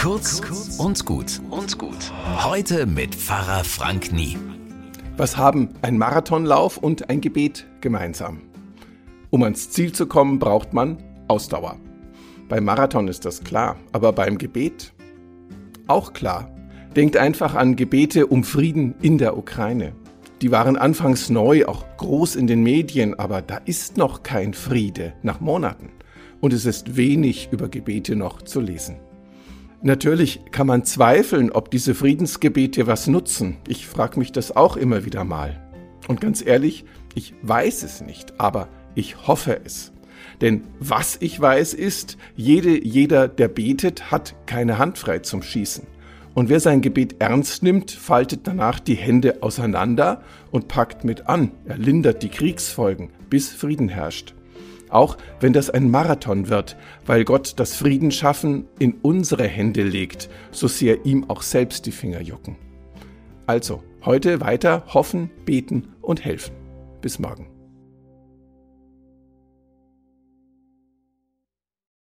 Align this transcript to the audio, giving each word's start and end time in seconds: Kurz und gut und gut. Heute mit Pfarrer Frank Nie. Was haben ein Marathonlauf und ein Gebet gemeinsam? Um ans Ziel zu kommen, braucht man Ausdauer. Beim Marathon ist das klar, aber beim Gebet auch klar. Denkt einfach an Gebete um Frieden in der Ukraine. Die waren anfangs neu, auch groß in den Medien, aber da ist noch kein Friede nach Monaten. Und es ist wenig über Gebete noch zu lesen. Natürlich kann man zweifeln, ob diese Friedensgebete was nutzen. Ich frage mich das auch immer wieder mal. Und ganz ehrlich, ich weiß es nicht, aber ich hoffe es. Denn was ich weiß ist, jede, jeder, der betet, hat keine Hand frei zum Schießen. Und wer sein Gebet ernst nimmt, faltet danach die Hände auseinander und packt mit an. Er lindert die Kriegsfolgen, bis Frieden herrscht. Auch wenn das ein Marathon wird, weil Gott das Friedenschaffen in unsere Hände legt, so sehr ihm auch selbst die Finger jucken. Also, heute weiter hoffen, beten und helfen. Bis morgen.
Kurz 0.00 0.40
und 0.78 1.04
gut 1.04 1.42
und 1.50 1.76
gut. 1.76 2.10
Heute 2.42 2.86
mit 2.86 3.14
Pfarrer 3.14 3.64
Frank 3.64 4.14
Nie. 4.14 4.38
Was 5.18 5.36
haben 5.36 5.74
ein 5.82 5.98
Marathonlauf 5.98 6.78
und 6.78 7.10
ein 7.10 7.20
Gebet 7.20 7.66
gemeinsam? 7.82 8.40
Um 9.28 9.42
ans 9.42 9.68
Ziel 9.68 9.92
zu 9.92 10.06
kommen, 10.06 10.38
braucht 10.38 10.72
man 10.72 10.96
Ausdauer. 11.28 11.76
Beim 12.48 12.64
Marathon 12.64 13.08
ist 13.08 13.26
das 13.26 13.44
klar, 13.44 13.76
aber 13.92 14.14
beim 14.14 14.38
Gebet 14.38 14.94
auch 15.86 16.14
klar. 16.14 16.50
Denkt 16.96 17.18
einfach 17.18 17.54
an 17.54 17.76
Gebete 17.76 18.26
um 18.26 18.42
Frieden 18.42 18.94
in 19.02 19.18
der 19.18 19.36
Ukraine. 19.36 19.92
Die 20.40 20.50
waren 20.50 20.78
anfangs 20.78 21.28
neu, 21.28 21.66
auch 21.66 21.84
groß 21.98 22.36
in 22.36 22.46
den 22.46 22.62
Medien, 22.62 23.18
aber 23.18 23.42
da 23.42 23.58
ist 23.66 23.98
noch 23.98 24.22
kein 24.22 24.54
Friede 24.54 25.12
nach 25.22 25.40
Monaten. 25.40 25.90
Und 26.40 26.54
es 26.54 26.64
ist 26.64 26.96
wenig 26.96 27.50
über 27.52 27.68
Gebete 27.68 28.16
noch 28.16 28.40
zu 28.40 28.62
lesen. 28.62 28.96
Natürlich 29.82 30.40
kann 30.50 30.66
man 30.66 30.84
zweifeln, 30.84 31.50
ob 31.50 31.70
diese 31.70 31.94
Friedensgebete 31.94 32.86
was 32.86 33.06
nutzen. 33.06 33.56
Ich 33.66 33.86
frage 33.86 34.18
mich 34.18 34.30
das 34.30 34.54
auch 34.54 34.76
immer 34.76 35.06
wieder 35.06 35.24
mal. 35.24 35.58
Und 36.06 36.20
ganz 36.20 36.44
ehrlich, 36.44 36.84
ich 37.14 37.32
weiß 37.40 37.82
es 37.82 38.02
nicht, 38.02 38.38
aber 38.38 38.68
ich 38.94 39.26
hoffe 39.26 39.58
es. 39.64 39.92
Denn 40.42 40.64
was 40.78 41.16
ich 41.20 41.40
weiß 41.40 41.72
ist, 41.72 42.18
jede, 42.36 42.84
jeder, 42.84 43.26
der 43.26 43.48
betet, 43.48 44.10
hat 44.10 44.34
keine 44.44 44.76
Hand 44.76 44.98
frei 44.98 45.20
zum 45.20 45.42
Schießen. 45.42 45.86
Und 46.34 46.50
wer 46.50 46.60
sein 46.60 46.82
Gebet 46.82 47.16
ernst 47.18 47.62
nimmt, 47.62 47.90
faltet 47.90 48.46
danach 48.46 48.80
die 48.80 48.94
Hände 48.94 49.42
auseinander 49.42 50.22
und 50.50 50.68
packt 50.68 51.04
mit 51.04 51.26
an. 51.26 51.52
Er 51.64 51.78
lindert 51.78 52.22
die 52.22 52.28
Kriegsfolgen, 52.28 53.10
bis 53.30 53.50
Frieden 53.50 53.88
herrscht. 53.88 54.34
Auch 54.90 55.16
wenn 55.38 55.52
das 55.52 55.70
ein 55.70 55.90
Marathon 55.90 56.48
wird, 56.48 56.76
weil 57.06 57.24
Gott 57.24 57.54
das 57.56 57.74
Friedenschaffen 57.76 58.66
in 58.78 58.94
unsere 59.02 59.46
Hände 59.46 59.82
legt, 59.82 60.28
so 60.50 60.68
sehr 60.68 61.06
ihm 61.06 61.30
auch 61.30 61.42
selbst 61.42 61.86
die 61.86 61.92
Finger 61.92 62.20
jucken. 62.20 62.56
Also, 63.46 63.82
heute 64.04 64.40
weiter 64.40 64.84
hoffen, 64.88 65.30
beten 65.44 65.94
und 66.02 66.24
helfen. 66.24 66.54
Bis 67.00 67.18
morgen. 67.18 67.59